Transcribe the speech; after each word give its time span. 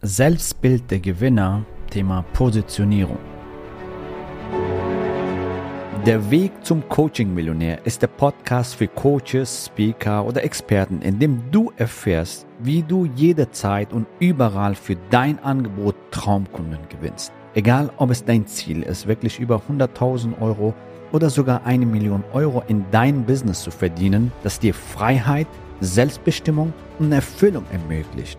Selbstbild 0.00 0.88
der 0.92 1.00
Gewinner, 1.00 1.64
Thema 1.90 2.24
Positionierung. 2.32 3.18
Der 6.06 6.30
Weg 6.30 6.52
zum 6.64 6.88
Coaching-Millionär 6.88 7.84
ist 7.84 8.02
der 8.02 8.06
Podcast 8.06 8.76
für 8.76 8.86
Coaches, 8.86 9.66
Speaker 9.66 10.24
oder 10.24 10.44
Experten, 10.44 11.02
in 11.02 11.18
dem 11.18 11.50
du 11.50 11.72
erfährst, 11.76 12.46
wie 12.60 12.84
du 12.84 13.06
jederzeit 13.06 13.92
und 13.92 14.06
überall 14.20 14.76
für 14.76 14.94
dein 15.10 15.40
Angebot 15.40 15.96
Traumkunden 16.12 16.78
gewinnst. 16.88 17.32
Egal, 17.54 17.90
ob 17.96 18.10
es 18.10 18.24
dein 18.24 18.46
Ziel 18.46 18.84
ist, 18.84 19.08
wirklich 19.08 19.40
über 19.40 19.60
100.000 19.68 20.40
Euro 20.40 20.74
oder 21.10 21.28
sogar 21.28 21.66
eine 21.66 21.86
Million 21.86 22.22
Euro 22.32 22.62
in 22.68 22.84
dein 22.92 23.24
Business 23.26 23.64
zu 23.64 23.72
verdienen, 23.72 24.30
das 24.44 24.60
dir 24.60 24.74
Freiheit, 24.74 25.48
Selbstbestimmung 25.80 26.72
und 27.00 27.10
Erfüllung 27.10 27.64
ermöglicht. 27.72 28.38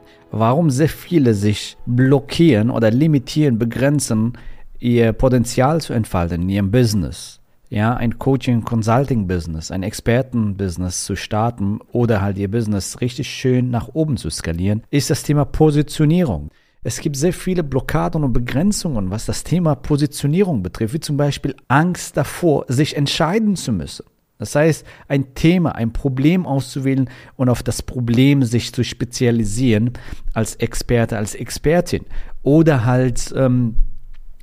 warum 0.31 0.69
sehr 0.69 0.89
viele 0.89 1.33
sich 1.33 1.77
blockieren 1.85 2.69
oder 2.69 2.89
limitieren, 2.89 3.59
begrenzen, 3.59 4.33
ihr 4.79 5.13
Potenzial 5.13 5.81
zu 5.81 5.93
entfalten 5.93 6.43
in 6.43 6.49
ihrem 6.49 6.71
Business. 6.71 7.39
Ja, 7.69 7.93
ein 7.95 8.19
Coaching, 8.19 8.65
Consulting 8.65 9.27
Business, 9.27 9.71
ein 9.71 9.83
Experten-Business 9.83 11.05
zu 11.05 11.15
starten 11.15 11.79
oder 11.93 12.21
halt 12.21 12.37
ihr 12.37 12.51
Business 12.51 12.99
richtig 12.99 13.29
schön 13.29 13.69
nach 13.69 13.89
oben 13.93 14.17
zu 14.17 14.29
skalieren, 14.29 14.83
ist 14.89 15.09
das 15.09 15.23
Thema 15.23 15.45
Positionierung. 15.45 16.49
Es 16.83 16.99
gibt 16.99 17.15
sehr 17.15 17.31
viele 17.31 17.63
Blockaden 17.63 18.23
und 18.23 18.33
Begrenzungen, 18.33 19.11
was 19.11 19.25
das 19.25 19.43
Thema 19.43 19.75
Positionierung 19.75 20.63
betrifft, 20.63 20.95
wie 20.95 20.99
zum 20.99 21.15
Beispiel 21.15 21.55
Angst 21.67 22.17
davor, 22.17 22.65
sich 22.67 22.97
entscheiden 22.97 23.55
zu 23.55 23.71
müssen. 23.71 24.05
Das 24.41 24.55
heißt, 24.55 24.87
ein 25.07 25.35
Thema, 25.35 25.75
ein 25.75 25.93
Problem 25.93 26.47
auszuwählen 26.47 27.11
und 27.35 27.47
auf 27.47 27.61
das 27.61 27.83
Problem 27.83 28.41
sich 28.41 28.73
zu 28.73 28.83
spezialisieren 28.83 29.91
als 30.33 30.55
Experte, 30.55 31.15
als 31.15 31.35
Expertin 31.35 32.05
oder 32.41 32.83
halt 32.83 33.31
ähm, 33.37 33.75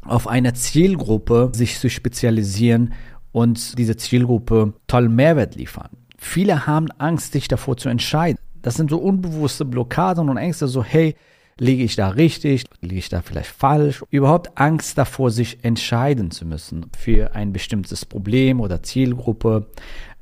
auf 0.04 0.28
eine 0.28 0.54
Zielgruppe 0.54 1.50
sich 1.52 1.80
zu 1.80 1.90
spezialisieren 1.90 2.94
und 3.32 3.76
diese 3.76 3.96
Zielgruppe 3.96 4.72
toll 4.86 5.08
Mehrwert 5.08 5.56
liefern. 5.56 5.88
Viele 6.16 6.68
haben 6.68 6.92
Angst, 6.98 7.32
sich 7.32 7.48
davor 7.48 7.76
zu 7.76 7.88
entscheiden. 7.88 8.38
Das 8.62 8.76
sind 8.76 8.90
so 8.90 8.98
unbewusste 8.98 9.64
Blockaden 9.64 10.28
und 10.28 10.36
Ängste, 10.36 10.68
so 10.68 10.84
hey, 10.84 11.16
Liege 11.58 11.82
ich 11.82 11.96
da 11.96 12.10
richtig? 12.10 12.64
Liege 12.80 12.96
ich 12.96 13.08
da 13.08 13.20
vielleicht 13.20 13.50
falsch? 13.50 14.04
Überhaupt 14.10 14.56
Angst 14.56 14.96
davor, 14.96 15.30
sich 15.30 15.64
entscheiden 15.64 16.30
zu 16.30 16.46
müssen 16.46 16.86
für 16.96 17.34
ein 17.34 17.52
bestimmtes 17.52 18.06
Problem 18.06 18.60
oder 18.60 18.82
Zielgruppe. 18.82 19.66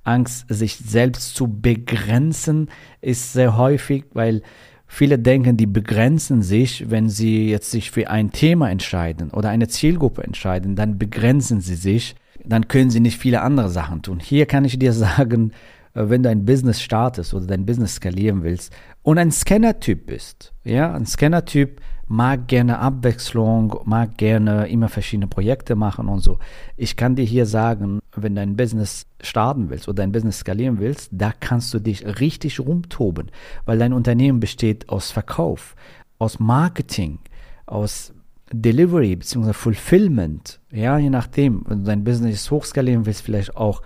Angst, 0.03 0.47
sich 0.49 0.77
selbst 0.77 1.35
zu 1.35 1.49
begrenzen, 1.49 2.71
ist 3.01 3.33
sehr 3.33 3.57
häufig, 3.57 4.05
weil 4.13 4.43
viele 4.87 5.19
denken, 5.19 5.57
die 5.57 5.67
begrenzen 5.67 6.43
sich, 6.43 6.91
wenn 6.91 7.09
sie 7.09 7.51
jetzt 7.51 7.71
sich 7.71 7.91
für 7.91 8.09
ein 8.09 8.31
Thema 8.31 8.71
entscheiden 8.71 9.31
oder 9.31 9.51
eine 9.51 9.69
Zielgruppe 9.69 10.23
entscheiden, 10.23 10.77
dann 10.77 10.99
begrenzen 10.99 11.61
sie 11.61 11.75
sich, 11.75 12.15
dann 12.45 12.69
können 12.69 12.91
sie 12.91 13.01
nicht 13.01 13.19
viele 13.19 13.43
andere 13.43 13.69
Sachen 13.69 14.03
tun. 14.03 14.21
Hier 14.21 14.47
kann 14.47 14.65
ich 14.65 14.79
dir 14.79 14.93
sagen, 14.95 15.53
wenn 15.97 16.23
du 16.23 16.29
ein 16.29 16.45
Business 16.45 16.81
startest 16.81 17.33
oder 17.35 17.47
dein 17.47 17.67
Business 17.67 17.97
skalieren 17.97 18.43
willst 18.43 18.73
und 19.03 19.19
ein 19.19 19.31
Scanner-Typ 19.31 20.07
bist, 20.07 20.53
ja, 20.65 20.93
ein 20.93 21.07
Scanner-Typ 21.07 21.81
mag 22.09 22.47
gerne 22.47 22.79
Abwechslung, 22.79 23.81
mag 23.85 24.17
gerne 24.17 24.69
immer 24.69 24.89
verschiedene 24.89 25.27
Projekte 25.27 25.75
machen 25.75 26.09
und 26.09 26.21
so. 26.21 26.39
Ich 26.77 26.97
kann 26.97 27.17
dir 27.17 27.25
hier 27.25 27.47
sagen, 27.47 28.01
wenn 28.15 28.35
du 28.35 28.43
ein 28.43 28.57
Business 28.57 29.07
starten 29.21 29.71
willst 29.71 29.89
oder 29.89 30.03
dein 30.03 30.13
Business 30.13 30.39
skalieren 30.39 30.79
willst, 30.79 31.09
da 31.13 31.33
kannst 31.39 31.75
du 31.75 31.81
dich 31.81 32.21
richtig 32.21 32.61
rumtoben, 32.61 33.31
weil 33.65 33.79
dein 33.79 33.93
Unternehmen 33.93 34.39
besteht 34.39 34.89
aus 34.89 35.11
Verkauf, 35.11 35.75
aus 36.19 36.39
Marketing, 36.39 37.19
aus 37.67 38.13
Delivery 38.53 39.17
bzw. 39.17 39.53
Fulfillment, 39.53 40.61
ja, 40.71 40.99
je 40.99 41.11
nachdem, 41.11 41.65
wenn 41.67 41.79
du 41.79 41.85
dein 41.85 42.05
Business 42.05 42.51
hochskalieren 42.51 43.05
willst, 43.05 43.23
vielleicht 43.23 43.57
auch 43.57 43.83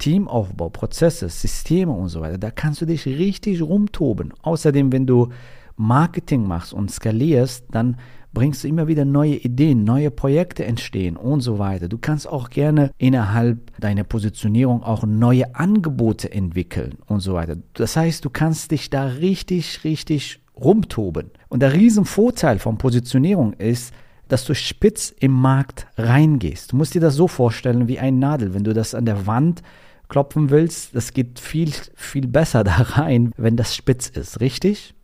Teamaufbau, 0.00 0.70
Prozesse, 0.70 1.28
Systeme 1.28 1.92
und 1.92 2.08
so 2.08 2.20
weiter. 2.20 2.38
Da 2.38 2.50
kannst 2.50 2.80
du 2.80 2.86
dich 2.86 3.06
richtig 3.06 3.62
rumtoben. 3.62 4.34
Außerdem, 4.42 4.90
wenn 4.90 5.06
du 5.06 5.28
Marketing 5.76 6.46
machst 6.46 6.74
und 6.74 6.90
skalierst, 6.90 7.66
dann 7.70 7.96
bringst 8.32 8.62
du 8.62 8.68
immer 8.68 8.86
wieder 8.86 9.04
neue 9.04 9.36
Ideen, 9.36 9.84
neue 9.84 10.10
Projekte 10.10 10.64
entstehen 10.64 11.16
und 11.16 11.40
so 11.40 11.58
weiter. 11.58 11.88
Du 11.88 11.98
kannst 11.98 12.28
auch 12.28 12.50
gerne 12.50 12.90
innerhalb 12.98 13.78
deiner 13.80 14.04
Positionierung 14.04 14.82
auch 14.82 15.04
neue 15.04 15.54
Angebote 15.54 16.32
entwickeln 16.32 16.98
und 17.06 17.20
so 17.20 17.34
weiter. 17.34 17.56
Das 17.74 17.96
heißt, 17.96 18.24
du 18.24 18.30
kannst 18.30 18.70
dich 18.70 18.90
da 18.90 19.04
richtig, 19.04 19.84
richtig 19.84 20.40
rumtoben. 20.56 21.30
Und 21.48 21.60
der 21.60 21.72
Riesenvorteil 21.72 22.58
von 22.58 22.78
Positionierung 22.78 23.54
ist, 23.54 23.92
dass 24.28 24.44
du 24.44 24.54
spitz 24.54 25.12
im 25.18 25.32
Markt 25.32 25.88
reingehst. 25.96 26.72
Du 26.72 26.76
musst 26.76 26.94
dir 26.94 27.00
das 27.00 27.14
so 27.14 27.26
vorstellen 27.26 27.88
wie 27.88 27.98
ein 27.98 28.20
Nadel. 28.20 28.54
Wenn 28.54 28.64
du 28.64 28.72
das 28.72 28.94
an 28.94 29.04
der 29.04 29.26
Wand 29.26 29.62
klopfen 30.10 30.50
willst, 30.50 30.94
das 30.94 31.14
geht 31.14 31.40
viel, 31.40 31.72
viel 31.94 32.26
besser 32.26 32.64
da 32.64 32.74
rein, 32.74 33.32
wenn 33.38 33.56
das 33.56 33.74
spitz 33.74 34.08
ist, 34.08 34.40
richtig? 34.40 34.94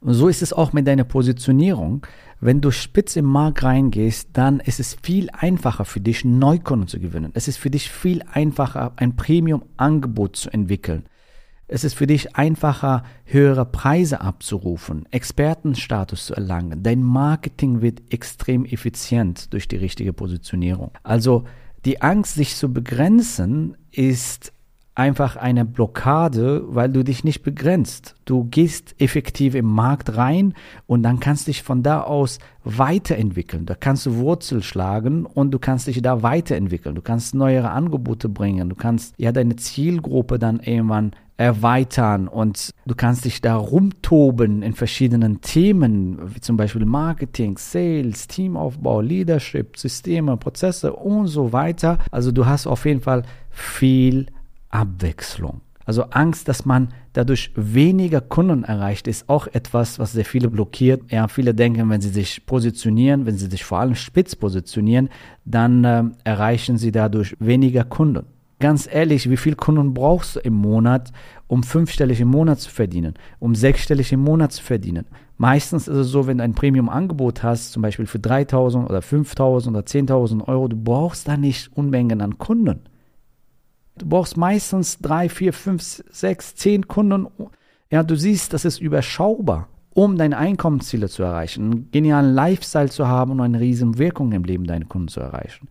Und 0.00 0.14
so 0.14 0.28
ist 0.28 0.42
es 0.42 0.52
auch 0.52 0.72
mit 0.72 0.86
deiner 0.86 1.04
Positionierung. 1.04 2.06
Wenn 2.40 2.60
du 2.60 2.70
spitz 2.70 3.16
im 3.16 3.24
Markt 3.24 3.64
reingehst, 3.64 4.28
dann 4.34 4.60
ist 4.60 4.78
es 4.78 4.96
viel 5.02 5.28
einfacher 5.32 5.84
für 5.84 6.00
dich, 6.00 6.24
Neukunden 6.24 6.86
zu 6.86 7.00
gewinnen. 7.00 7.32
Es 7.34 7.48
ist 7.48 7.56
für 7.56 7.70
dich 7.70 7.90
viel 7.90 8.22
einfacher, 8.32 8.92
ein 8.96 9.16
Premium-Angebot 9.16 10.36
zu 10.36 10.50
entwickeln. 10.50 11.06
Es 11.66 11.84
ist 11.84 11.94
für 11.94 12.06
dich 12.06 12.36
einfacher, 12.36 13.02
höhere 13.24 13.66
Preise 13.66 14.20
abzurufen, 14.20 15.04
Expertenstatus 15.10 16.26
zu 16.26 16.34
erlangen. 16.34 16.82
Dein 16.82 17.02
Marketing 17.02 17.82
wird 17.82 18.12
extrem 18.12 18.64
effizient 18.64 19.52
durch 19.52 19.68
die 19.68 19.76
richtige 19.76 20.12
Positionierung. 20.12 20.92
Also 21.02 21.44
die 21.84 22.02
Angst, 22.02 22.34
sich 22.34 22.56
zu 22.56 22.72
begrenzen, 22.72 23.76
ist 23.90 24.52
einfach 24.98 25.36
eine 25.36 25.64
Blockade, 25.64 26.64
weil 26.66 26.90
du 26.90 27.04
dich 27.04 27.22
nicht 27.22 27.44
begrenzt. 27.44 28.16
Du 28.24 28.44
gehst 28.44 28.96
effektiv 29.00 29.54
im 29.54 29.66
Markt 29.66 30.16
rein 30.16 30.54
und 30.86 31.04
dann 31.04 31.20
kannst 31.20 31.46
dich 31.46 31.62
von 31.62 31.84
da 31.84 32.02
aus 32.02 32.40
weiterentwickeln. 32.64 33.64
Da 33.64 33.76
kannst 33.76 34.06
du 34.06 34.16
Wurzel 34.16 34.60
schlagen 34.60 35.24
und 35.24 35.52
du 35.52 35.60
kannst 35.60 35.86
dich 35.86 36.02
da 36.02 36.24
weiterentwickeln. 36.24 36.96
Du 36.96 37.02
kannst 37.02 37.36
neuere 37.36 37.70
Angebote 37.70 38.28
bringen. 38.28 38.68
Du 38.68 38.74
kannst 38.74 39.14
ja 39.18 39.30
deine 39.30 39.54
Zielgruppe 39.54 40.40
dann 40.40 40.58
irgendwann 40.58 41.12
erweitern 41.38 42.26
und 42.26 42.74
du 42.84 42.94
kannst 42.94 43.24
dich 43.24 43.40
da 43.40 43.56
rumtoben 43.56 44.62
in 44.62 44.74
verschiedenen 44.74 45.40
Themen, 45.40 46.18
wie 46.34 46.40
zum 46.40 46.56
Beispiel 46.56 46.84
Marketing, 46.84 47.56
Sales, 47.56 48.26
Teamaufbau, 48.26 49.00
Leadership, 49.00 49.78
Systeme, 49.78 50.36
Prozesse 50.36 50.92
und 50.92 51.28
so 51.28 51.52
weiter. 51.52 51.98
Also 52.10 52.32
du 52.32 52.44
hast 52.44 52.66
auf 52.66 52.84
jeden 52.84 53.00
Fall 53.00 53.22
viel 53.50 54.26
Abwechslung. 54.70 55.60
Also 55.86 56.02
Angst, 56.10 56.48
dass 56.48 56.66
man 56.66 56.88
dadurch 57.14 57.52
weniger 57.54 58.20
Kunden 58.20 58.64
erreicht, 58.64 59.06
ist 59.08 59.28
auch 59.28 59.46
etwas, 59.46 59.98
was 59.98 60.12
sehr 60.12 60.24
viele 60.24 60.50
blockiert. 60.50 61.10
Ja, 61.10 61.28
viele 61.28 61.54
denken, 61.54 61.88
wenn 61.88 62.00
sie 62.00 62.10
sich 62.10 62.44
positionieren, 62.44 63.26
wenn 63.26 63.38
sie 63.38 63.46
sich 63.46 63.64
vor 63.64 63.78
allem 63.78 63.94
spitz 63.94 64.36
positionieren, 64.36 65.08
dann 65.46 65.84
äh, 65.84 66.04
erreichen 66.24 66.76
sie 66.76 66.92
dadurch 66.92 67.36
weniger 67.38 67.84
Kunden. 67.84 68.26
Ganz 68.60 68.88
ehrlich, 68.90 69.30
wie 69.30 69.36
viel 69.36 69.54
Kunden 69.54 69.94
brauchst 69.94 70.36
du 70.36 70.40
im 70.40 70.54
Monat, 70.54 71.12
um 71.46 71.62
fünfstellig 71.62 72.20
im 72.20 72.28
Monat 72.28 72.58
zu 72.58 72.70
verdienen, 72.70 73.14
um 73.38 73.54
sechsstellig 73.54 74.12
im 74.12 74.20
Monat 74.20 74.52
zu 74.52 74.64
verdienen? 74.64 75.06
Meistens 75.36 75.86
ist 75.86 75.96
es 75.96 76.08
so, 76.08 76.26
wenn 76.26 76.38
du 76.38 76.44
ein 76.44 76.54
Premium-Angebot 76.54 77.44
hast, 77.44 77.70
zum 77.70 77.82
Beispiel 77.82 78.06
für 78.06 78.18
3.000 78.18 78.86
oder 78.86 78.98
5.000 78.98 79.68
oder 79.68 79.80
10.000 79.80 80.48
Euro, 80.48 80.66
du 80.66 80.76
brauchst 80.76 81.28
da 81.28 81.36
nicht 81.36 81.70
Unmengen 81.76 82.20
an 82.20 82.38
Kunden. 82.38 82.80
Du 83.96 84.08
brauchst 84.08 84.36
meistens 84.36 84.98
drei, 84.98 85.28
vier, 85.28 85.52
fünf, 85.52 86.02
sechs, 86.10 86.56
zehn 86.56 86.88
Kunden. 86.88 87.28
Ja, 87.90 88.02
du 88.02 88.16
siehst, 88.16 88.52
das 88.52 88.64
ist 88.64 88.80
überschaubar, 88.80 89.68
um 89.94 90.18
deine 90.18 90.36
Einkommensziele 90.36 91.08
zu 91.08 91.22
erreichen, 91.22 91.64
einen 91.64 91.90
genialen 91.92 92.34
Lifestyle 92.34 92.90
zu 92.90 93.06
haben 93.06 93.32
und 93.32 93.40
eine 93.40 93.60
riesen 93.60 93.98
Wirkung 93.98 94.32
im 94.32 94.42
Leben 94.42 94.64
deiner 94.64 94.86
Kunden 94.86 95.08
zu 95.08 95.20
erreichen. 95.20 95.68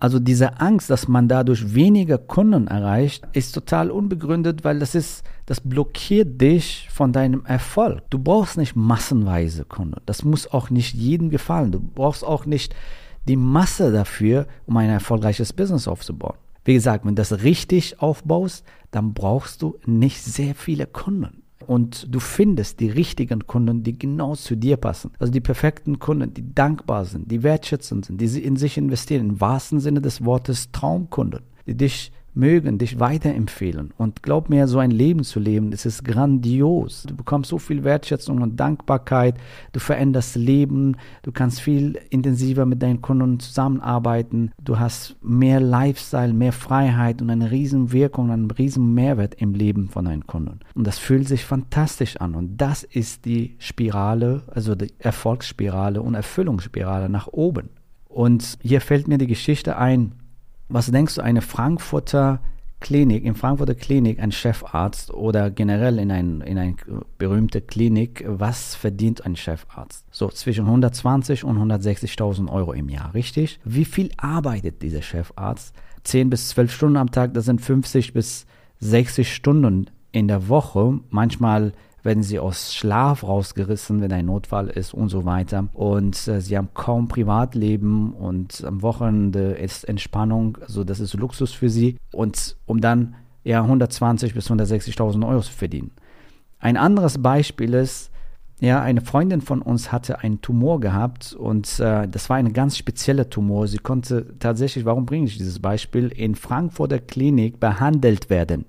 Also 0.00 0.20
diese 0.20 0.60
Angst, 0.60 0.90
dass 0.90 1.08
man 1.08 1.26
dadurch 1.26 1.74
weniger 1.74 2.18
Kunden 2.18 2.68
erreicht, 2.68 3.26
ist 3.32 3.52
total 3.52 3.90
unbegründet, 3.90 4.62
weil 4.62 4.78
das 4.78 4.94
ist, 4.94 5.24
das 5.44 5.60
blockiert 5.60 6.40
dich 6.40 6.88
von 6.88 7.12
deinem 7.12 7.44
Erfolg. 7.44 8.08
Du 8.08 8.20
brauchst 8.20 8.58
nicht 8.58 8.76
massenweise 8.76 9.64
Kunden. 9.64 10.00
Das 10.06 10.24
muss 10.24 10.52
auch 10.52 10.70
nicht 10.70 10.94
jedem 10.94 11.30
gefallen. 11.30 11.72
Du 11.72 11.80
brauchst 11.80 12.22
auch 12.22 12.46
nicht 12.46 12.76
die 13.26 13.36
Masse 13.36 13.90
dafür, 13.90 14.46
um 14.66 14.76
ein 14.76 14.88
erfolgreiches 14.88 15.52
Business 15.52 15.88
aufzubauen. 15.88 16.36
Wie 16.64 16.74
gesagt, 16.74 17.04
wenn 17.04 17.16
du 17.16 17.20
das 17.20 17.42
richtig 17.42 18.00
aufbaust, 18.00 18.64
dann 18.92 19.14
brauchst 19.14 19.62
du 19.62 19.78
nicht 19.84 20.22
sehr 20.22 20.54
viele 20.54 20.86
Kunden. 20.86 21.42
Und 21.66 22.14
du 22.14 22.20
findest 22.20 22.80
die 22.80 22.90
richtigen 22.90 23.46
Kunden, 23.46 23.82
die 23.82 23.98
genau 23.98 24.34
zu 24.36 24.56
dir 24.56 24.76
passen. 24.76 25.10
Also 25.18 25.32
die 25.32 25.40
perfekten 25.40 25.98
Kunden, 25.98 26.32
die 26.32 26.54
dankbar 26.54 27.04
sind, 27.04 27.30
die 27.30 27.42
wertschätzend 27.42 28.06
sind, 28.06 28.20
die 28.20 28.42
in 28.42 28.56
sich 28.56 28.78
investieren, 28.78 29.30
im 29.30 29.40
wahrsten 29.40 29.80
Sinne 29.80 30.00
des 30.00 30.24
Wortes 30.24 30.70
Traumkunden, 30.72 31.42
die 31.66 31.76
dich 31.76 32.12
mögen, 32.38 32.78
dich 32.78 33.00
weiterempfehlen. 33.00 33.92
Und 33.98 34.22
glaub 34.22 34.48
mir, 34.48 34.66
so 34.68 34.78
ein 34.78 34.90
Leben 34.90 35.24
zu 35.24 35.40
leben, 35.40 35.70
das 35.70 35.84
ist 35.84 36.04
grandios. 36.04 37.02
Du 37.02 37.14
bekommst 37.14 37.50
so 37.50 37.58
viel 37.58 37.84
Wertschätzung 37.84 38.40
und 38.40 38.58
Dankbarkeit, 38.58 39.34
du 39.72 39.80
veränderst 39.80 40.36
Leben, 40.36 40.96
du 41.22 41.32
kannst 41.32 41.60
viel 41.60 41.98
intensiver 42.10 42.64
mit 42.64 42.82
deinen 42.82 43.02
Kunden 43.02 43.40
zusammenarbeiten, 43.40 44.52
du 44.62 44.78
hast 44.78 45.16
mehr 45.22 45.60
Lifestyle, 45.60 46.32
mehr 46.32 46.52
Freiheit 46.52 47.20
und 47.20 47.30
eine 47.30 47.50
riesen 47.50 47.92
Wirkung, 47.92 48.30
einen 48.30 48.50
riesen 48.50 48.94
Mehrwert 48.94 49.34
im 49.34 49.54
Leben 49.54 49.88
von 49.88 50.04
deinen 50.04 50.26
Kunden. 50.26 50.60
Und 50.74 50.86
das 50.86 50.98
fühlt 50.98 51.28
sich 51.28 51.44
fantastisch 51.44 52.16
an. 52.18 52.34
Und 52.34 52.56
das 52.58 52.84
ist 52.84 53.24
die 53.24 53.56
Spirale, 53.58 54.42
also 54.48 54.74
die 54.74 54.92
Erfolgsspirale 54.98 56.00
und 56.00 56.14
Erfüllungsspirale 56.14 57.08
nach 57.08 57.26
oben. 57.26 57.70
Und 58.08 58.58
hier 58.62 58.80
fällt 58.80 59.08
mir 59.08 59.18
die 59.18 59.26
Geschichte 59.26 59.76
ein, 59.76 60.12
was 60.68 60.90
denkst 60.90 61.16
du, 61.16 61.22
eine 61.22 61.42
Frankfurter 61.42 62.40
Klinik, 62.80 63.24
in 63.24 63.34
Frankfurter 63.34 63.74
Klinik, 63.74 64.20
ein 64.20 64.30
Chefarzt 64.30 65.12
oder 65.12 65.50
generell 65.50 65.98
in 65.98 66.12
ein, 66.12 66.40
in 66.42 66.58
eine 66.58 66.76
berühmte 67.18 67.60
Klinik, 67.60 68.24
was 68.26 68.76
verdient 68.76 69.26
ein 69.26 69.34
Chefarzt? 69.34 70.04
So 70.12 70.28
zwischen 70.28 70.66
120 70.66 71.42
und 71.42 71.58
160.000 71.58 72.48
Euro 72.50 72.72
im 72.72 72.88
Jahr, 72.88 73.14
richtig? 73.14 73.58
Wie 73.64 73.84
viel 73.84 74.10
arbeitet 74.16 74.82
dieser 74.82 75.02
Chefarzt? 75.02 75.74
10 76.04 76.30
bis 76.30 76.50
12 76.50 76.72
Stunden 76.72 76.96
am 76.96 77.10
Tag, 77.10 77.34
das 77.34 77.46
sind 77.46 77.60
50 77.60 78.12
bis 78.12 78.46
60 78.78 79.34
Stunden 79.34 79.90
in 80.12 80.28
der 80.28 80.48
Woche. 80.48 81.00
Manchmal 81.10 81.72
werden 82.08 82.22
sie 82.22 82.38
aus 82.38 82.74
Schlaf 82.74 83.22
rausgerissen, 83.22 84.00
wenn 84.00 84.12
ein 84.12 84.24
Notfall 84.24 84.68
ist 84.68 84.94
und 84.94 85.10
so 85.10 85.26
weiter. 85.26 85.68
Und 85.74 86.26
äh, 86.26 86.40
sie 86.40 86.56
haben 86.56 86.70
kaum 86.72 87.06
Privatleben 87.06 88.14
und 88.14 88.64
am 88.64 88.80
Wochenende 88.80 89.52
ist 89.52 89.84
Entspannung, 89.86 90.56
also 90.62 90.84
das 90.84 91.00
ist 91.00 91.12
Luxus 91.12 91.52
für 91.52 91.68
sie. 91.68 91.98
Und 92.12 92.56
um 92.64 92.80
dann 92.80 93.14
ja 93.44 93.60
120 93.60 94.32
bis 94.32 94.50
160.000 94.50 95.28
Euro 95.28 95.42
zu 95.42 95.52
verdienen. 95.52 95.90
Ein 96.58 96.78
anderes 96.78 97.22
Beispiel 97.22 97.74
ist, 97.74 98.10
ja, 98.58 98.80
eine 98.80 99.02
Freundin 99.02 99.42
von 99.42 99.60
uns 99.60 99.92
hatte 99.92 100.20
einen 100.20 100.40
Tumor 100.40 100.80
gehabt 100.80 101.34
und 101.34 101.78
äh, 101.78 102.08
das 102.08 102.30
war 102.30 102.38
eine 102.38 102.52
ganz 102.52 102.78
spezielle 102.78 103.28
Tumor. 103.28 103.68
Sie 103.68 103.78
konnte 103.78 104.34
tatsächlich, 104.38 104.86
warum 104.86 105.04
bringe 105.04 105.26
ich 105.26 105.36
dieses 105.36 105.58
Beispiel, 105.60 106.08
in 106.08 106.34
Frankfurter 106.34 107.00
Klinik 107.00 107.60
behandelt 107.60 108.30
werden. 108.30 108.64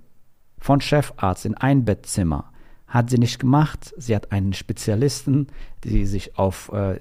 Von 0.60 0.82
Chefarzt 0.82 1.46
in 1.46 1.56
ein 1.56 1.86
Bettzimmer. 1.86 2.49
Hat 2.90 3.10
sie 3.10 3.18
nicht 3.18 3.40
gemacht. 3.40 3.94
Sie 3.98 4.16
hat 4.16 4.32
einen 4.32 4.54
Spezialisten, 4.54 5.48
die 5.84 6.06
sich 6.06 6.38
auf 6.38 6.72
äh, 6.74 7.00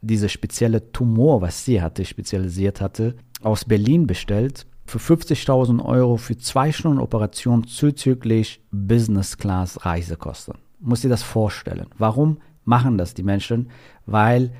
diese 0.00 0.28
spezielle 0.28 0.92
Tumor, 0.92 1.40
was 1.42 1.64
sie 1.64 1.80
hatte, 1.80 2.04
spezialisiert 2.04 2.80
hatte, 2.80 3.14
aus 3.42 3.64
Berlin 3.64 4.06
bestellt. 4.06 4.66
Für 4.86 4.98
50.000 4.98 5.84
Euro 5.84 6.16
für 6.16 6.36
zwei 6.36 6.72
Stunden 6.72 6.98
Operation 6.98 7.64
zuzüglich 7.66 8.60
Business 8.72 9.36
Class 9.36 9.84
Reisekosten. 9.84 10.54
Muss 10.80 11.02
dir 11.02 11.10
das 11.10 11.22
vorstellen. 11.22 11.86
Warum 11.96 12.38
machen 12.64 12.98
das 12.98 13.14
die 13.14 13.22
Menschen? 13.22 13.70
Weil 14.06 14.52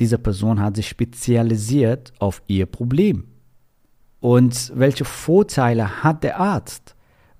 diese 0.00 0.18
Person 0.18 0.60
hat 0.60 0.76
sich 0.76 0.88
spezialisiert 0.88 2.12
auf 2.18 2.42
ihr 2.46 2.66
Problem. 2.66 3.24
Und 4.20 4.72
welche 4.74 5.04
Vorteile 5.04 6.02
hat 6.02 6.24
der 6.24 6.40
Arzt? 6.40 6.93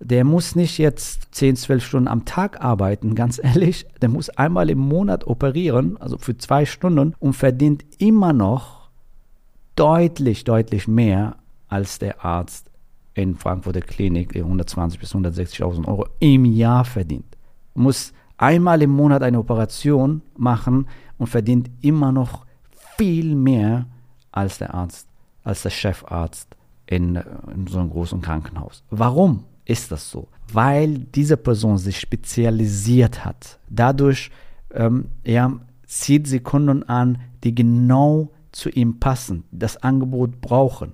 Der 0.05 0.25
muss 0.25 0.55
nicht 0.55 0.77
jetzt 0.77 1.35
10, 1.35 1.57
12 1.57 1.85
Stunden 1.85 2.09
am 2.09 2.27
Tag 2.27 2.63
arbeiten, 2.63 3.15
ganz 3.15 3.41
ehrlich. 3.43 3.87
Der 4.03 4.11
muss 4.11 4.29
einmal 4.29 4.69
im 4.69 4.79
Monat 4.79 5.27
operieren, 5.27 5.97
also 5.97 6.19
für 6.19 6.37
zwei 6.37 6.67
Stunden 6.67 7.15
und 7.19 7.33
verdient 7.33 7.85
immer 7.99 8.35
noch 8.35 8.91
deutlich, 9.77 10.45
deutlich 10.45 10.87
mehr 10.87 11.37
als 11.69 11.99
der 11.99 12.23
Arzt 12.23 12.71
in 13.15 13.35
Frankfurter 13.35 13.81
Klinik, 13.81 14.33
der 14.33 14.43
120 14.43 15.01
bis 15.01 15.15
160.000 15.15 15.89
Euro 15.89 16.07
im 16.21 16.45
Jahr 16.45 16.85
verdient. 16.85 17.39
Muss 17.75 18.13
einmal 18.37 18.83
im 18.83 18.91
Monat 18.91 19.23
eine 19.23 19.39
Operation 19.39 20.21
machen 20.37 20.87
und 21.17 21.29
verdient 21.29 21.71
immer 21.81 22.13
noch 22.13 22.45
viel 22.99 23.35
mehr 23.35 23.87
als 24.33 24.59
der 24.59 24.75
Arzt, 24.75 25.09
als 25.45 25.63
der 25.63 25.71
Chefarzt 25.71 26.55
in, 26.87 27.17
in 27.55 27.67
so 27.69 27.79
einem 27.79 27.89
großen 27.89 28.21
Krankenhaus. 28.21 28.83
Warum? 28.91 29.45
Ist 29.65 29.91
das 29.91 30.11
so, 30.11 30.29
weil 30.53 30.99
diese 30.99 31.37
Person 31.37 31.79
sich 31.79 31.99
spezialisiert 31.99 33.25
hat. 33.25 33.59
Dadurch 33.69 34.31
ähm, 34.73 35.07
ja, 35.25 35.53
zieht 35.87 36.27
sie 36.27 36.41
Kunden 36.41 36.83
an, 36.83 37.19
die 37.43 37.55
genau 37.55 38.31
zu 38.53 38.69
ihm 38.71 39.01
passen, 39.01 39.45
das 39.51 39.77
Angebot 39.83 40.41
brauchen. 40.41 40.93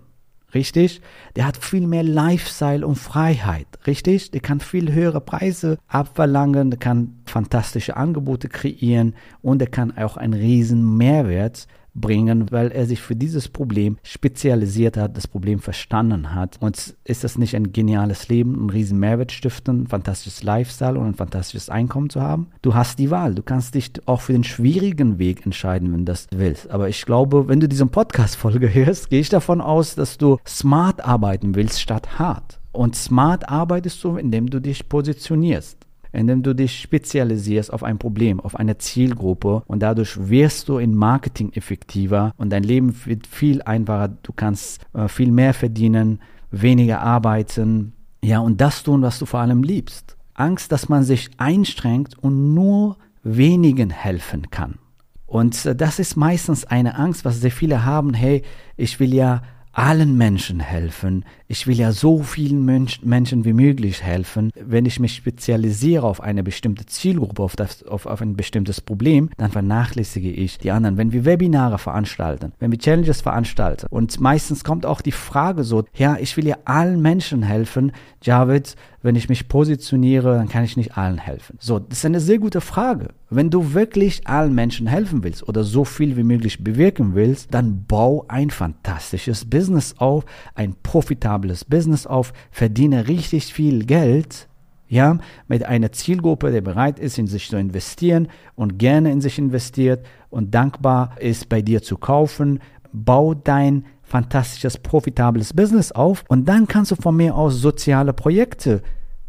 Richtig? 0.52 1.00
Der 1.36 1.46
hat 1.46 1.56
viel 1.56 1.86
mehr 1.86 2.02
Lifestyle 2.02 2.84
und 2.84 2.96
Freiheit. 2.96 3.66
Richtig? 3.86 4.32
Der 4.32 4.40
kann 4.40 4.58
viel 4.58 4.92
höhere 4.92 5.20
Preise 5.20 5.78
abverlangen, 5.86 6.70
der 6.70 6.78
kann 6.78 7.20
fantastische 7.24 7.96
Angebote 7.96 8.48
kreieren 8.48 9.14
und 9.42 9.62
er 9.62 9.68
kann 9.68 9.96
auch 9.96 10.16
einen 10.16 10.34
riesen 10.34 10.96
Mehrwert 10.96 11.68
bringen, 12.00 12.50
weil 12.50 12.70
er 12.72 12.86
sich 12.86 13.00
für 13.00 13.16
dieses 13.16 13.48
Problem 13.48 13.98
spezialisiert 14.02 14.96
hat, 14.96 15.16
das 15.16 15.26
Problem 15.26 15.60
verstanden 15.60 16.34
hat. 16.34 16.56
Und 16.60 16.94
ist 17.04 17.24
das 17.24 17.38
nicht 17.38 17.56
ein 17.56 17.72
geniales 17.72 18.28
Leben, 18.28 18.54
einen 18.54 18.70
riesen 18.70 18.98
Mehrwert 18.98 19.32
stiften, 19.32 19.82
ein 19.82 19.86
fantastisches 19.86 20.42
Lifestyle 20.42 20.98
und 20.98 21.06
ein 21.06 21.14
fantastisches 21.14 21.68
Einkommen 21.68 22.10
zu 22.10 22.20
haben? 22.20 22.48
Du 22.62 22.74
hast 22.74 22.98
die 22.98 23.10
Wahl. 23.10 23.34
Du 23.34 23.42
kannst 23.42 23.74
dich 23.74 23.92
auch 24.06 24.20
für 24.20 24.32
den 24.32 24.44
schwierigen 24.44 25.18
Weg 25.18 25.44
entscheiden, 25.44 25.92
wenn 25.92 26.04
du 26.04 26.12
das 26.12 26.26
willst. 26.30 26.70
Aber 26.70 26.88
ich 26.88 27.04
glaube, 27.04 27.48
wenn 27.48 27.60
du 27.60 27.68
diese 27.68 27.86
Podcast-Folge 27.86 28.72
hörst, 28.74 29.10
gehe 29.10 29.20
ich 29.20 29.28
davon 29.28 29.60
aus, 29.60 29.94
dass 29.94 30.18
du 30.18 30.38
smart 30.46 31.04
arbeiten 31.04 31.54
willst 31.54 31.80
statt 31.80 32.18
hart. 32.18 32.60
Und 32.72 32.94
smart 32.94 33.48
arbeitest 33.48 34.02
du, 34.04 34.16
indem 34.16 34.48
du 34.48 34.60
dich 34.60 34.88
positionierst 34.88 35.79
indem 36.12 36.42
du 36.42 36.54
dich 36.54 36.80
spezialisierst 36.80 37.72
auf 37.72 37.82
ein 37.82 37.98
Problem, 37.98 38.40
auf 38.40 38.56
eine 38.56 38.78
Zielgruppe 38.78 39.62
und 39.66 39.80
dadurch 39.80 40.28
wirst 40.28 40.68
du 40.68 40.78
in 40.78 40.94
Marketing 40.94 41.52
effektiver 41.52 42.32
und 42.36 42.50
dein 42.50 42.62
Leben 42.62 42.94
wird 43.06 43.26
viel 43.26 43.62
einfacher. 43.62 44.08
Du 44.22 44.32
kannst 44.32 44.80
äh, 44.94 45.08
viel 45.08 45.30
mehr 45.32 45.54
verdienen, 45.54 46.20
weniger 46.50 47.00
arbeiten, 47.00 47.92
ja, 48.22 48.40
und 48.40 48.60
das 48.60 48.82
tun, 48.82 49.02
was 49.02 49.18
du 49.18 49.26
vor 49.26 49.40
allem 49.40 49.62
liebst. 49.62 50.16
Angst, 50.34 50.72
dass 50.72 50.88
man 50.88 51.04
sich 51.04 51.30
einstrengt 51.38 52.18
und 52.18 52.54
nur 52.54 52.96
wenigen 53.22 53.90
helfen 53.90 54.50
kann. 54.50 54.78
Und 55.26 55.64
äh, 55.64 55.74
das 55.74 55.98
ist 55.98 56.16
meistens 56.16 56.64
eine 56.64 56.96
Angst, 56.96 57.24
was 57.24 57.40
sehr 57.40 57.50
viele 57.50 57.84
haben, 57.84 58.14
hey, 58.14 58.42
ich 58.76 59.00
will 59.00 59.14
ja 59.14 59.42
allen 59.72 60.16
Menschen 60.16 60.60
helfen. 60.60 61.24
Ich 61.46 61.66
will 61.66 61.76
ja 61.76 61.92
so 61.92 62.22
vielen 62.22 62.64
Mensch, 62.64 63.02
Menschen 63.02 63.44
wie 63.44 63.52
möglich 63.52 64.02
helfen. 64.02 64.50
Wenn 64.54 64.84
ich 64.84 64.98
mich 64.98 65.14
spezialisiere 65.14 66.04
auf 66.06 66.20
eine 66.20 66.42
bestimmte 66.42 66.86
Zielgruppe, 66.86 67.42
auf, 67.42 67.56
das, 67.56 67.84
auf, 67.84 68.06
auf 68.06 68.20
ein 68.20 68.36
bestimmtes 68.36 68.80
Problem, 68.80 69.30
dann 69.36 69.50
vernachlässige 69.50 70.30
ich 70.30 70.58
die 70.58 70.70
anderen. 70.70 70.96
Wenn 70.96 71.12
wir 71.12 71.24
Webinare 71.24 71.78
veranstalten, 71.78 72.52
wenn 72.58 72.72
wir 72.72 72.78
Challenges 72.78 73.20
veranstalten 73.20 73.86
und 73.90 74.20
meistens 74.20 74.64
kommt 74.64 74.86
auch 74.86 75.00
die 75.00 75.12
Frage 75.12 75.64
so, 75.64 75.84
ja, 75.94 76.16
ich 76.20 76.36
will 76.36 76.46
ja 76.46 76.56
allen 76.64 77.00
Menschen 77.00 77.42
helfen, 77.42 77.92
Javid, 78.22 78.76
wenn 79.02 79.16
ich 79.16 79.28
mich 79.28 79.48
positioniere, 79.48 80.36
dann 80.36 80.48
kann 80.48 80.64
ich 80.64 80.76
nicht 80.76 80.96
allen 80.96 81.18
helfen. 81.18 81.56
So, 81.58 81.78
das 81.78 81.98
ist 81.98 82.06
eine 82.06 82.20
sehr 82.20 82.38
gute 82.38 82.60
Frage. 82.60 83.08
Wenn 83.30 83.50
du 83.50 83.72
wirklich 83.72 84.26
allen 84.26 84.54
Menschen 84.54 84.86
helfen 84.86 85.24
willst 85.24 85.48
oder 85.48 85.64
so 85.64 85.84
viel 85.84 86.16
wie 86.16 86.22
möglich 86.22 86.62
bewirken 86.62 87.14
willst, 87.14 87.54
dann 87.54 87.84
bau 87.86 88.24
ein 88.28 88.50
fantastisches 88.50 89.48
Business 89.48 89.94
auf, 89.98 90.24
ein 90.54 90.74
profitables 90.82 91.64
Business 91.64 92.06
auf, 92.06 92.32
verdiene 92.50 93.08
richtig 93.08 93.52
viel 93.52 93.86
Geld, 93.86 94.48
ja, 94.88 95.18
mit 95.46 95.64
einer 95.64 95.92
Zielgruppe, 95.92 96.50
der 96.50 96.62
bereit 96.62 96.98
ist, 96.98 97.16
in 97.16 97.28
sich 97.28 97.48
zu 97.48 97.56
investieren 97.56 98.28
und 98.56 98.78
gerne 98.78 99.12
in 99.12 99.20
sich 99.20 99.38
investiert 99.38 100.04
und 100.30 100.52
dankbar 100.52 101.14
ist, 101.20 101.48
bei 101.48 101.62
dir 101.62 101.80
zu 101.80 101.96
kaufen. 101.96 102.58
Bau 102.92 103.34
dein 103.34 103.84
fantastisches, 104.10 104.78
profitables 104.78 105.54
Business 105.54 105.92
auf 105.92 106.24
und 106.28 106.46
dann 106.46 106.66
kannst 106.66 106.90
du 106.90 106.96
von 106.96 107.16
mir 107.16 107.36
aus 107.36 107.60
soziale 107.60 108.12
Projekte 108.12 108.82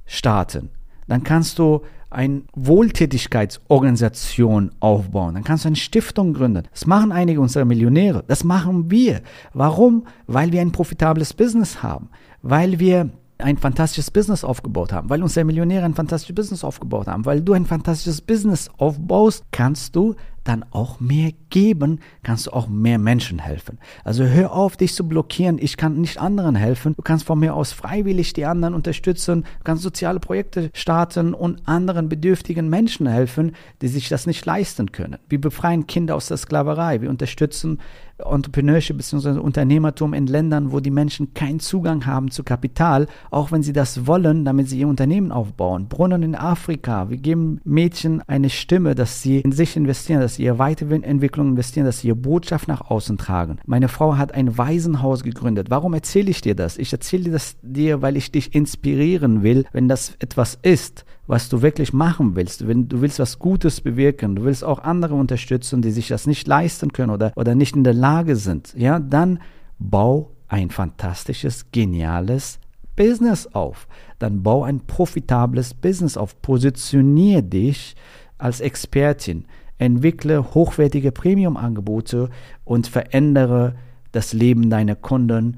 starten. 0.06 0.70
Dann 1.08 1.24
kannst 1.24 1.60
du 1.60 1.82
eine 2.10 2.42
Wohltätigkeitsorganisation 2.54 4.72
aufbauen. 4.80 5.36
Dann 5.36 5.44
kannst 5.44 5.64
du 5.64 5.70
eine 5.70 5.78
Stiftung 5.78 6.34
gründen. 6.34 6.64
Das 6.72 6.86
machen 6.86 7.12
einige 7.12 7.40
unserer 7.40 7.66
Millionäre. 7.66 8.24
Das 8.28 8.44
machen 8.44 8.92
wir. 8.92 9.22
Warum? 9.54 10.06
Weil 10.28 10.52
wir 10.52 10.62
ein 10.62 10.74
profitables 10.74 11.34
Business 11.34 11.82
haben. 11.82 12.10
Weil 12.42 12.80
wir 12.80 13.10
ein 13.38 13.58
fantastisches 13.58 14.12
Business 14.12 14.44
aufgebaut 14.44 14.92
haben, 14.94 15.10
weil 15.10 15.24
unsere 15.24 15.46
Millionäre 15.46 15.86
ein 15.86 15.96
fantastisches 15.96 16.36
Business 16.36 16.64
aufgebaut 16.64 17.08
haben, 17.08 17.26
weil 17.26 17.42
du 17.42 17.54
ein 17.54 17.66
fantastisches 17.66 18.22
Business 18.22 18.70
aufbaust, 18.78 19.46
kannst 19.52 19.96
du 19.96 20.16
dann 20.44 20.66
auch 20.72 21.00
mehr 21.00 21.32
geben, 21.50 22.00
kannst 22.24 22.48
du 22.48 22.52
auch 22.52 22.68
mehr 22.68 22.98
Menschen 22.98 23.40
helfen. 23.40 23.78
Also 24.04 24.24
hör 24.24 24.54
auf, 24.54 24.78
dich 24.78 24.94
zu 24.94 25.08
blockieren. 25.08 25.58
Ich 25.60 25.78
kann 25.78 26.00
nicht 26.02 26.20
anderen 26.20 26.56
helfen. 26.56 26.96
Du 26.96 27.02
kannst 27.02 27.26
von 27.26 27.40
mir 27.40 27.54
aus 27.54 27.72
freiwillig 27.72 28.34
die 28.34 28.46
anderen 28.46 28.74
unterstützen. 28.74 29.44
Du 29.44 29.64
kannst 29.64 29.84
soziale 29.84 30.20
Projekte 30.20 30.72
starten 30.74 31.34
und 31.34 31.68
anderen 31.68 32.10
bedürftigen 32.10 32.70
Menschen 32.70 33.08
helfen, 33.08 33.54
die 33.82 33.88
sich 33.88 34.10
das 34.10 34.26
nicht 34.26 34.46
leisten 34.46 34.92
können. 34.92 35.18
Wir 35.30 35.40
befreien 35.40 35.88
Kinder 35.88 36.16
aus 36.16 36.28
der 36.28 36.38
Sklaverei. 36.38 37.02
Wir 37.02 37.10
unterstützen 37.10 37.80
Entrepreneurship 38.26 38.98
bzw. 38.98 39.40
Unternehmertum 39.40 40.14
in 40.14 40.28
Ländern, 40.28 40.72
wo 40.72 40.80
die 40.80 40.92
Menschen 40.92 41.34
keinen 41.34 41.60
Zugang 41.60 42.06
haben 42.06 42.32
zu 42.32 42.44
Kapital, 42.44 43.08
auch 43.30 43.52
wenn 43.52 43.64
sie 43.64 43.74
das 43.74 44.08
wollen, 44.08 44.46
damit 44.46 44.70
sie 44.70 44.80
ihr 44.80 44.88
Unternehmen 44.88 45.32
aufbauen. 45.32 45.88
Brunnen 45.88 46.24
in 46.24 46.36
Afrika. 46.36 47.10
Wir 47.10 47.18
geben 47.18 47.60
Mädchen 47.64 48.22
eine 48.28 48.50
Stimme, 48.50 48.96
dass 48.96 49.22
sie 49.22 49.40
in 49.40 49.52
sich 49.52 49.76
investieren, 49.76 50.22
dass 50.32 50.38
sie 50.38 50.46
ihre 50.46 50.60
Weiterentwicklung 50.60 51.50
investieren, 51.50 51.86
dass 51.86 52.00
sie 52.00 52.08
ihre 52.08 52.16
Botschaft 52.16 52.70
nach 52.70 52.90
außen 52.90 53.18
tragen. 53.18 53.60
Meine 53.66 53.90
Frau 53.90 54.16
hat 54.16 54.34
ein 54.34 54.58
Waisenhaus 54.58 55.24
gegründet. 55.24 55.70
Warum 55.70 55.94
erzähle 55.94 56.32
ich 56.32 56.40
dir 56.40 56.56
das? 56.56 56.78
Ich 56.78 56.94
erzähle 56.94 57.32
das 57.32 57.58
dir, 57.62 58.02
weil 58.02 58.16
ich 58.16 58.32
dich 58.32 58.56
inspirieren 58.56 59.44
will, 59.44 59.66
wenn 59.74 59.90
das 59.90 60.16
etwas 60.20 60.58
ist, 60.62 61.04
was 61.28 61.50
du 61.50 61.62
wirklich 61.62 61.92
machen 61.92 62.38
willst, 62.38 62.66
wenn 62.66 62.88
du 62.88 63.02
willst 63.02 63.20
was 63.20 63.40
Gutes 63.40 63.82
bewirken, 63.82 64.38
du 64.38 64.46
willst 64.46 64.64
auch 64.64 64.80
andere 64.80 65.16
unterstützen, 65.16 65.82
die 65.82 65.92
sich 65.92 66.08
das 66.08 66.28
nicht 66.28 66.48
leisten 66.48 66.94
können 66.94 67.12
oder, 67.12 67.34
oder 67.36 67.54
nicht 67.54 67.76
in 67.76 67.84
der 67.84 67.94
Lage 67.94 68.38
sind, 68.38 68.74
ja, 68.78 69.00
dann 69.00 69.40
bau 69.80 70.32
ein 70.48 70.70
fantastisches, 70.70 71.66
geniales 71.74 72.58
Business 72.96 73.48
auf. 73.48 73.86
Dann 74.18 74.44
bau 74.44 74.64
ein 74.64 74.80
profitables 74.80 75.74
Business 75.74 76.16
auf. 76.16 76.42
Positioniere 76.42 77.44
dich 77.44 77.96
als 78.38 78.62
Expertin. 78.62 79.46
Entwickle 79.82 80.54
hochwertige 80.54 81.12
Premium-Angebote 81.12 82.30
und 82.64 82.88
verändere 82.88 83.76
das 84.12 84.34
Leben 84.34 84.70
deiner 84.70 84.96
Kunden 84.96 85.58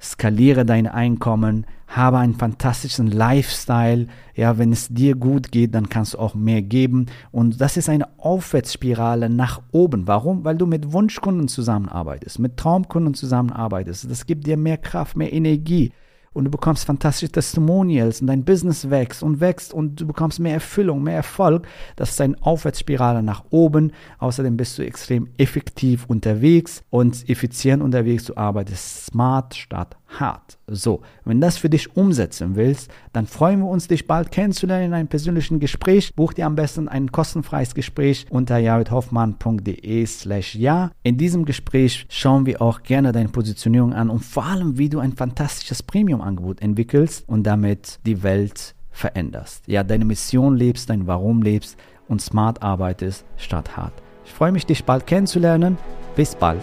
skaliere 0.00 0.64
dein 0.64 0.86
Einkommen, 0.86 1.66
habe 1.88 2.18
einen 2.18 2.34
fantastischen 2.34 3.06
Lifestyle. 3.06 4.08
Ja, 4.34 4.58
wenn 4.58 4.72
es 4.72 4.88
dir 4.88 5.14
gut 5.14 5.52
geht, 5.52 5.74
dann 5.74 5.88
kannst 5.88 6.14
du 6.14 6.18
auch 6.18 6.34
mehr 6.34 6.62
geben. 6.62 7.06
Und 7.30 7.60
das 7.60 7.76
ist 7.76 7.88
eine 7.88 8.08
Aufwärtsspirale 8.18 9.30
nach 9.30 9.62
oben. 9.72 10.06
Warum? 10.06 10.44
Weil 10.44 10.56
du 10.56 10.66
mit 10.66 10.92
Wunschkunden 10.92 11.48
zusammenarbeitest, 11.48 12.38
mit 12.38 12.56
Traumkunden 12.56 13.14
zusammenarbeitest. 13.14 14.10
Das 14.10 14.26
gibt 14.26 14.46
dir 14.46 14.56
mehr 14.56 14.78
Kraft, 14.78 15.16
mehr 15.16 15.32
Energie 15.32 15.92
und 16.36 16.44
du 16.44 16.50
bekommst 16.50 16.84
fantastische 16.84 17.32
Testimonials 17.32 18.20
und 18.20 18.26
dein 18.26 18.44
Business 18.44 18.90
wächst 18.90 19.22
und 19.22 19.40
wächst 19.40 19.72
und 19.72 19.98
du 20.00 20.06
bekommst 20.06 20.38
mehr 20.38 20.52
Erfüllung, 20.52 21.02
mehr 21.02 21.16
Erfolg. 21.16 21.66
Das 21.96 22.10
ist 22.10 22.20
eine 22.20 22.36
Aufwärtsspirale 22.42 23.22
nach 23.22 23.44
oben. 23.48 23.92
Außerdem 24.18 24.56
bist 24.56 24.76
du 24.76 24.82
extrem 24.84 25.28
effektiv 25.38 26.04
unterwegs 26.06 26.82
und 26.90 27.26
effizient 27.28 27.82
unterwegs. 27.82 28.26
Du 28.26 28.36
arbeitest 28.36 29.06
smart 29.06 29.54
statt 29.54 29.96
hart. 30.20 30.58
So, 30.66 31.02
wenn 31.24 31.40
das 31.40 31.58
für 31.58 31.70
dich 31.70 31.96
umsetzen 31.96 32.56
willst, 32.56 32.90
dann 33.12 33.26
freuen 33.26 33.60
wir 33.60 33.68
uns, 33.68 33.88
dich 33.88 34.06
bald 34.06 34.30
kennenzulernen 34.30 34.86
in 34.86 34.94
einem 34.94 35.08
persönlichen 35.08 35.60
Gespräch. 35.60 36.14
Buch 36.14 36.32
dir 36.32 36.46
am 36.46 36.56
besten 36.56 36.88
ein 36.88 37.12
kostenfreies 37.12 37.74
Gespräch 37.74 38.26
unter 38.30 38.58
javidhoffmann.de 38.58 40.06
slash 40.06 40.54
ja. 40.54 40.90
In 41.02 41.16
diesem 41.16 41.44
Gespräch 41.44 42.06
schauen 42.08 42.46
wir 42.46 42.62
auch 42.62 42.82
gerne 42.82 43.12
deine 43.12 43.28
Positionierung 43.28 43.92
an 43.92 44.10
und 44.10 44.24
vor 44.24 44.44
allem, 44.44 44.78
wie 44.78 44.88
du 44.88 44.98
ein 44.98 45.12
fantastisches 45.12 45.82
Premium-Angebot 45.82 46.60
entwickelst 46.60 47.28
und 47.28 47.44
damit 47.44 48.00
die 48.06 48.22
Welt 48.22 48.74
veränderst. 48.90 49.64
Ja, 49.66 49.84
deine 49.84 50.04
Mission 50.04 50.56
lebst, 50.56 50.90
dein 50.90 51.06
Warum 51.06 51.42
lebst 51.42 51.76
und 52.08 52.22
smart 52.22 52.62
arbeitest 52.62 53.24
statt 53.36 53.76
hart. 53.76 53.92
Ich 54.24 54.32
freue 54.32 54.52
mich, 54.52 54.66
dich 54.66 54.84
bald 54.84 55.06
kennenzulernen. 55.06 55.78
Bis 56.16 56.34
bald. 56.34 56.62